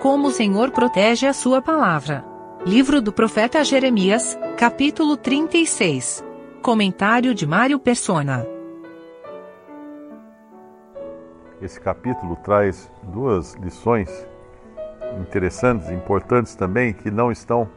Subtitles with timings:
[0.00, 2.24] Como o Senhor protege a sua palavra.
[2.64, 6.24] Livro do profeta Jeremias, capítulo 36.
[6.62, 8.46] Comentário de Mário Persona.
[11.60, 14.08] Esse capítulo traz duas lições
[15.20, 17.68] interessantes, importantes também, que não estão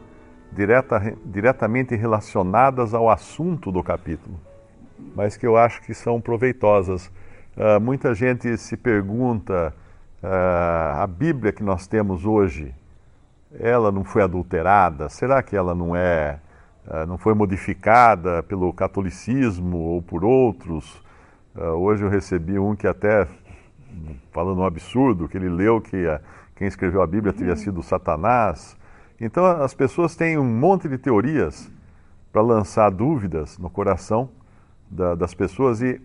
[0.52, 4.38] direta, diretamente relacionadas ao assunto do capítulo,
[5.16, 7.08] mas que eu acho que são proveitosas.
[7.56, 9.74] Uh, muita gente se pergunta:
[10.22, 12.74] a Bíblia que nós temos hoje,
[13.58, 15.08] ela não foi adulterada?
[15.08, 16.38] Será que ela não é,
[16.86, 21.02] uh, não foi modificada pelo catolicismo ou por outros?
[21.54, 23.28] hoje eu recebi um que até
[24.30, 26.06] falando um absurdo, que ele leu que
[26.56, 28.74] quem escreveu a Bíblia teria sido Satanás.
[29.20, 31.70] Então as pessoas têm um monte de teorias
[32.32, 34.30] para lançar dúvidas no coração
[34.90, 36.00] da, das pessoas e,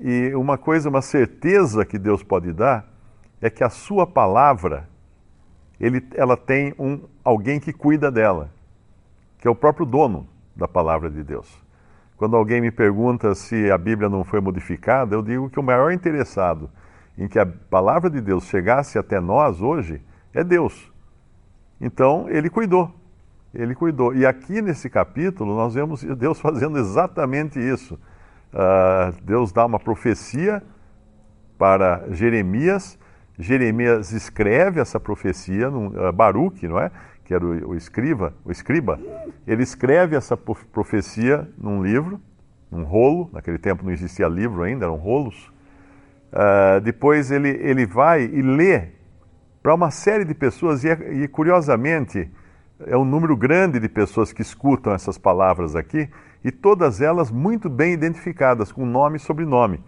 [0.00, 2.95] e uma coisa, uma certeza que Deus pode dar
[3.46, 4.88] é que a sua palavra,
[5.80, 8.50] ele, ela tem um, alguém que cuida dela,
[9.38, 11.64] que é o próprio dono da palavra de Deus.
[12.16, 15.92] Quando alguém me pergunta se a Bíblia não foi modificada, eu digo que o maior
[15.92, 16.70] interessado
[17.16, 20.02] em que a palavra de Deus chegasse até nós hoje
[20.34, 20.90] é Deus.
[21.80, 22.94] Então, ele cuidou.
[23.54, 24.14] Ele cuidou.
[24.14, 27.94] E aqui nesse capítulo nós vemos Deus fazendo exatamente isso.
[28.52, 30.62] Uh, Deus dá uma profecia
[31.58, 32.98] para Jeremias.
[33.38, 36.90] Jeremias escreve essa profecia, uh, Baruque, não é?
[37.24, 38.98] Que era o, escriba, o escriba.
[39.46, 42.20] Ele escreve essa profecia num livro,
[42.70, 43.28] num rolo.
[43.32, 45.52] Naquele tempo não existia livro ainda, eram rolos.
[46.32, 48.88] Uh, depois ele, ele vai e lê
[49.62, 52.30] para uma série de pessoas, e, é, e, curiosamente
[52.86, 56.08] é um número grande de pessoas que escutam essas palavras aqui,
[56.44, 59.80] e todas elas muito bem identificadas, com nome e sobrenome.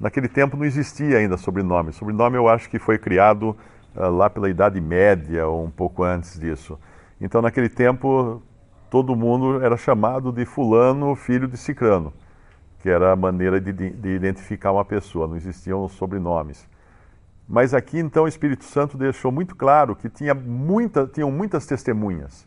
[0.00, 1.92] Naquele tempo não existia ainda sobrenome.
[1.92, 3.56] Sobrenome eu acho que foi criado
[3.94, 6.78] uh, lá pela Idade Média, ou um pouco antes disso.
[7.20, 8.42] Então, naquele tempo,
[8.90, 12.12] todo mundo era chamado de Fulano, filho de Cicrano
[12.84, 16.68] que era a maneira de, de identificar uma pessoa, não existiam sobrenomes.
[17.48, 22.46] Mas aqui então o Espírito Santo deixou muito claro que tinha muita, tinham muitas testemunhas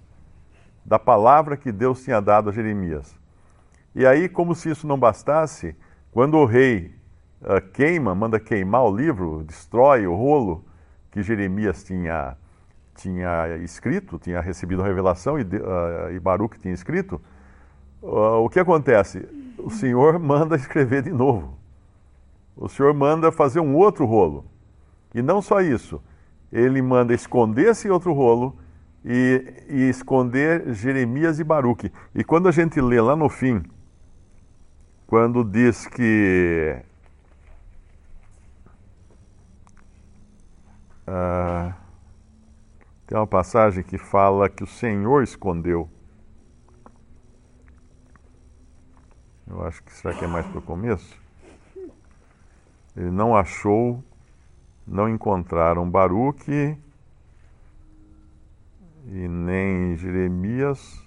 [0.86, 3.16] da palavra que Deus tinha dado a Jeremias.
[3.96, 5.76] E aí, como se isso não bastasse,
[6.12, 6.94] quando o rei
[7.42, 10.64] uh, queima, manda queimar o livro, destrói o rolo
[11.12, 12.36] que Jeremias tinha,
[12.96, 17.22] tinha escrito, tinha recebido a revelação e, uh, e Baruch tinha escrito,
[18.02, 19.28] uh, o que acontece?
[19.58, 21.58] o Senhor manda escrever de novo.
[22.56, 24.46] O Senhor manda fazer um outro rolo.
[25.14, 26.02] E não só isso,
[26.52, 28.56] ele manda esconder esse outro rolo
[29.04, 31.92] e, e esconder Jeremias e Baruque.
[32.14, 33.64] E quando a gente lê lá no fim,
[35.06, 36.78] quando diz que.
[41.08, 41.74] Uh,
[43.06, 45.90] tem uma passagem que fala que o Senhor escondeu
[49.50, 51.18] Eu acho que será que é mais para o começo?
[52.96, 54.04] Ele não achou,
[54.86, 56.78] não encontraram Baruque
[59.06, 61.02] e nem Jeremias.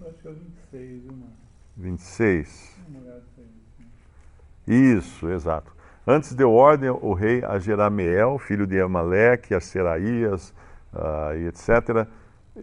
[0.00, 1.28] Acho que é 26, irmão.
[1.76, 2.78] 26.
[4.66, 5.73] Isso, exato.
[6.06, 10.54] Antes deu ordem o rei a Jerameel, filho de Amaleque, a Seraías,
[10.92, 12.06] uh, e etc.,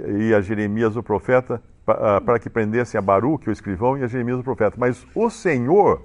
[0.08, 4.08] e a Jeremias o profeta, ah, para que prendessem a Baruque, o escrivão, e a
[4.08, 4.78] Jeremias, o profeta.
[4.78, 6.02] Mas o Senhor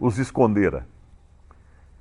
[0.00, 0.86] os escondera.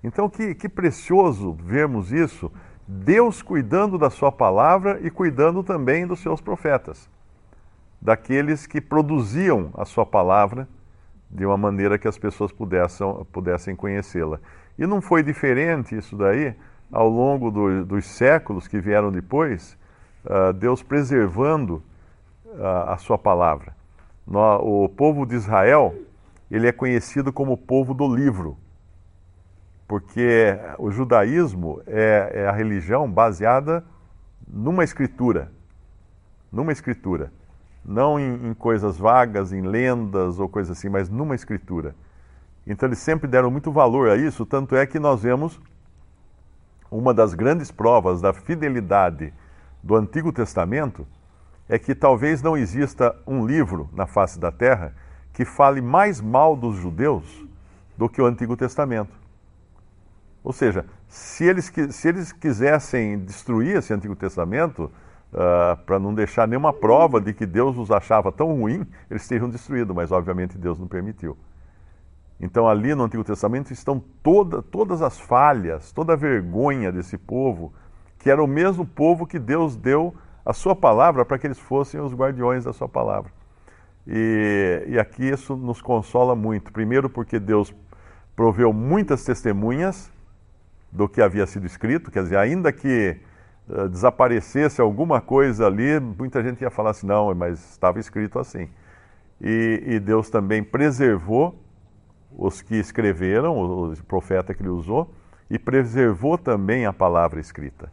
[0.04, 2.52] Então, que, que precioso vermos isso,
[2.88, 7.08] Deus cuidando da sua palavra e cuidando também dos seus profetas,
[8.02, 10.68] daqueles que produziam a sua palavra
[11.30, 14.40] de uma maneira que as pessoas pudessem, pudessem conhecê-la.
[14.80, 16.56] E não foi diferente isso daí
[16.90, 19.78] ao longo do, dos séculos que vieram depois,
[20.26, 21.84] uh, Deus preservando
[22.58, 23.76] a, a sua palavra.
[24.26, 25.94] No, o povo de Israel,
[26.50, 28.58] ele é conhecido como o povo do livro,
[29.86, 33.84] porque o judaísmo é, é a religião baseada
[34.48, 35.52] numa escritura,
[36.50, 37.34] numa escritura,
[37.84, 41.96] não em, em, coisas vagas, em lendas ou coisas assim, mas numa escritura.
[42.70, 45.60] Então eles sempre deram muito valor a isso, tanto é que nós vemos
[46.92, 49.34] uma das grandes provas da fidelidade
[49.82, 51.06] do Antigo Testamento
[51.68, 54.94] é que talvez não exista um livro na face da terra
[55.34, 57.44] que fale mais mal dos judeus
[57.98, 59.18] do que o Antigo Testamento.
[60.44, 64.92] Ou seja, se eles, se eles quisessem destruir esse Antigo Testamento,
[65.34, 69.50] uh, para não deixar nenhuma prova de que Deus os achava tão ruim, eles teriam
[69.50, 71.38] destruído, mas obviamente Deus não permitiu.
[72.40, 77.74] Então, ali no Antigo Testamento estão toda, todas as falhas, toda a vergonha desse povo
[78.20, 80.14] que era o mesmo povo que Deus deu
[80.46, 83.32] a sua palavra para que eles fossem os guardiões da sua palavra.
[84.06, 86.72] E, e aqui isso nos consola muito.
[86.72, 87.74] Primeiro, porque Deus
[88.36, 90.12] proveu muitas testemunhas
[90.92, 93.18] do que havia sido escrito, quer dizer, ainda que
[93.70, 98.68] uh, desaparecesse alguma coisa ali, muita gente ia falar assim: não, mas estava escrito assim.
[99.40, 101.56] E, e Deus também preservou
[102.38, 105.14] os que escreveram, o, profeta que ele usou,
[105.50, 107.92] e preservou também a palavra escrita.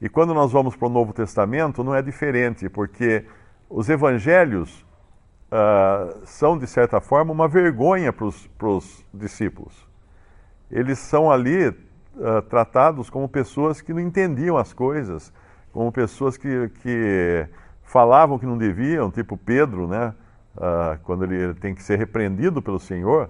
[0.00, 3.24] E quando nós vamos para o Novo Testamento, não é diferente, porque
[3.68, 4.84] os evangelhos
[5.50, 8.26] uh, são, de certa forma, uma vergonha para
[8.68, 9.86] os discípulos.
[10.70, 15.32] Eles são ali uh, tratados como pessoas que não entendiam as coisas,
[15.72, 17.46] como pessoas que, que
[17.82, 20.14] falavam que não deviam, tipo Pedro, né?
[20.56, 23.28] Uh, quando ele tem que ser repreendido pelo Senhor,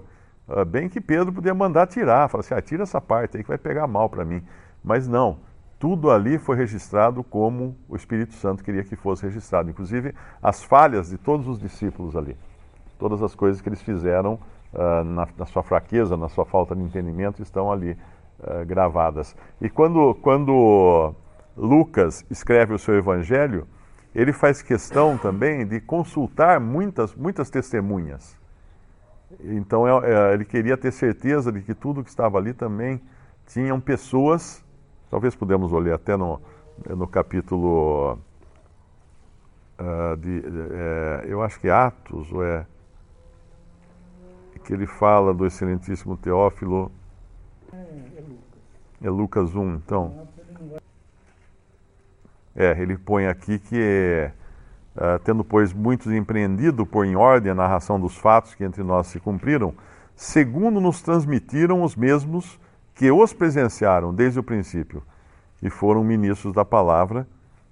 [0.67, 3.57] bem que Pedro podia mandar tirar, falar assim, ah, tira essa parte aí que vai
[3.57, 4.43] pegar mal para mim.
[4.83, 5.39] Mas não,
[5.79, 11.09] tudo ali foi registrado como o Espírito Santo queria que fosse registrado, inclusive as falhas
[11.09, 12.37] de todos os discípulos ali,
[12.97, 14.39] todas as coisas que eles fizeram
[14.73, 17.91] uh, na, na, sua fraqueza, na sua falta de entendimento, estão ali
[18.39, 19.35] uh, gravadas.
[19.61, 21.13] E quando, quando
[21.57, 23.67] Lucas escreve o seu evangelho,
[24.13, 28.37] ele faz questão também de consultar muitas, muitas testemunhas.
[29.39, 33.01] Então é, é, ele queria ter certeza de que tudo que estava ali também
[33.47, 34.65] tinham pessoas
[35.09, 36.41] Talvez podemos olhar até no,
[36.89, 38.19] no capítulo
[39.79, 40.43] uh, de,
[40.73, 42.65] é, eu acho que Atos, ou é
[44.63, 46.91] que ele fala do excelentíssimo Teófilo.
[47.71, 48.43] É, é Lucas.
[49.03, 50.27] É Lucas 1, então.
[52.55, 54.31] É, ele põe aqui que,
[54.95, 59.07] uh, tendo, pois, muitos empreendido por em ordem a narração dos fatos que entre nós
[59.07, 59.73] se cumpriram,
[60.15, 62.59] segundo nos transmitiram os mesmos
[62.93, 65.03] que os presenciaram desde o princípio
[65.61, 67.27] e foram ministros da palavra.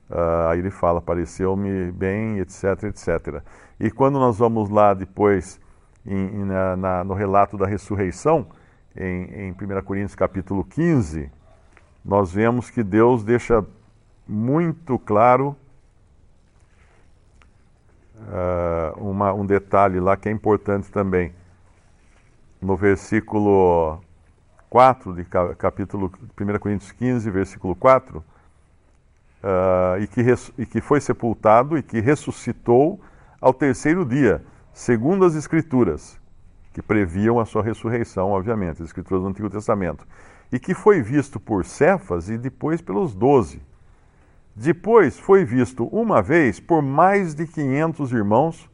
[0.10, 3.42] Uh, aí ele fala, pareceu-me bem, etc, etc.
[3.80, 5.60] E quando nós vamos lá depois
[6.06, 8.46] em, em, na, na, no relato da ressurreição,
[8.96, 11.31] em, em 1 Coríntios capítulo 15,
[12.04, 13.66] nós vemos que Deus deixa
[14.28, 15.56] muito claro
[18.24, 21.34] uh, uma, um detalhe lá que é importante também.
[22.62, 24.00] No versículo
[24.70, 25.25] 4 de
[25.58, 28.24] capítulo 1 Coríntios 15, versículo 4, uh,
[29.44, 30.22] ah, e, que
[30.58, 33.00] e que foi sepultado e que ressuscitou
[33.42, 36.18] ao terceiro dia, segundo as Escrituras,
[36.74, 40.08] que previam a sua ressurreição, obviamente, as Escrituras do Antigo Testamento,
[40.52, 43.62] e que foi visto por Cefas e depois pelos doze.
[44.55, 48.69] Depois foi visto uma vez por mais de 500 irmãos,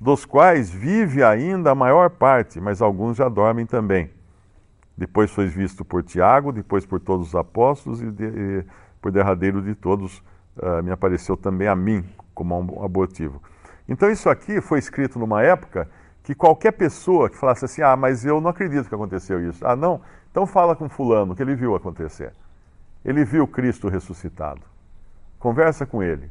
[0.00, 4.10] dos quais vive ainda a maior parte, mas alguns já dormem também.
[4.96, 8.64] Depois foi visto por Tiago, depois por todos os apóstolos e, de, e
[9.00, 10.18] por derradeiro de todos
[10.56, 13.42] uh, me apareceu também a mim como um abortivo.
[13.88, 15.88] Então isso aqui foi escrito numa época
[16.22, 19.66] que qualquer pessoa que falasse assim, ah, mas eu não acredito que aconteceu isso.
[19.66, 20.00] Ah, não?
[20.30, 22.32] Então fala com fulano que ele viu acontecer.
[23.04, 24.60] Ele viu Cristo ressuscitado.
[25.38, 26.30] Conversa com ele.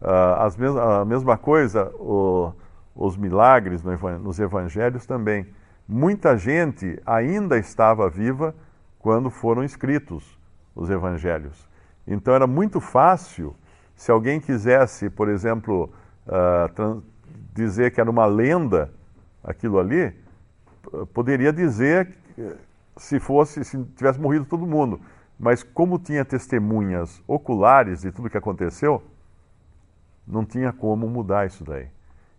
[0.00, 2.52] Uh, mes a mesma coisa, o,
[2.94, 5.46] os milagres no, nos evangelhos também
[5.90, 8.54] muita gente ainda estava viva
[9.00, 10.38] quando foram escritos
[10.74, 11.68] os evangelhos.
[12.06, 13.56] Então era muito fácil,
[13.96, 15.92] se alguém quisesse, por exemplo,
[16.26, 17.02] uh,
[17.52, 18.90] dizer que era uma lenda
[19.42, 20.14] aquilo ali,
[21.12, 22.16] poderia dizer
[22.96, 25.00] se fosse, se tivesse morrido todo mundo.
[25.40, 29.02] Mas como tinha testemunhas oculares de tudo que aconteceu,
[30.26, 31.88] não tinha como mudar isso daí.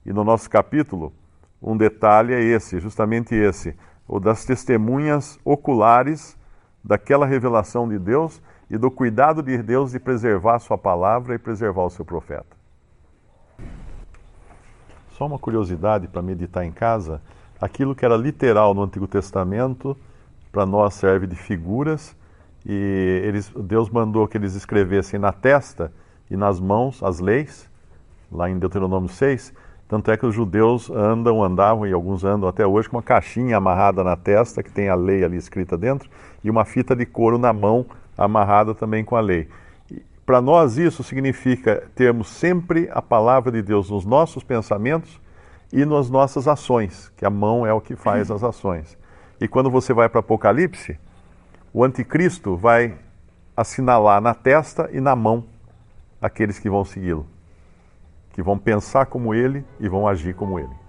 [0.05, 1.11] E no nosso capítulo,
[1.59, 3.75] um detalhe é esse, justamente esse,
[4.07, 6.37] o das testemunhas oculares
[6.83, 8.39] daquela revelação de Deus
[8.69, 12.55] e do cuidado de Deus de preservar a sua palavra e preservar o seu profeta.
[15.09, 17.19] Só uma curiosidade para meditar em casa,
[17.59, 19.97] aquilo que era literal no Antigo Testamento,
[20.51, 22.15] para nós serve de figuras,
[22.65, 25.91] e eles, Deus mandou que eles escrevessem na testa
[26.29, 27.69] e nas mãos as leis,
[28.31, 29.53] lá em Deuteronômio 6,
[29.87, 33.57] tanto é que os judeus andam, andavam e alguns andam até hoje com uma caixinha
[33.57, 36.09] amarrada na testa, que tem a lei ali escrita dentro,
[36.41, 37.85] e uma fita de couro na mão,
[38.17, 39.49] amarrada também com a lei.
[40.25, 45.19] Para nós, isso significa termos sempre a palavra de Deus nos nossos pensamentos
[45.73, 48.97] e nas nossas ações, que a mão é o que faz as ações.
[49.41, 50.97] E quando você vai para Apocalipse,
[51.73, 52.97] o anticristo vai
[53.55, 55.43] assinalar na testa e na mão
[56.21, 57.25] aqueles que vão segui-lo,
[58.33, 60.81] que vão pensar como ele e vão agir como ele.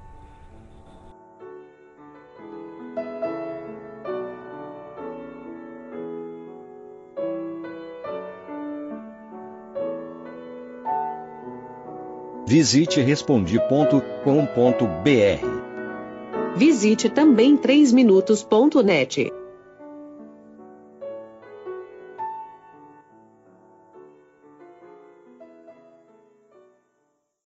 [12.45, 14.03] Visite respondi.com.br.
[16.55, 19.32] Visite também 3minutos.net.